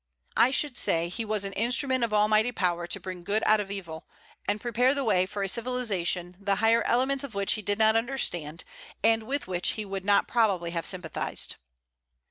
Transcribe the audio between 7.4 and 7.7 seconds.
he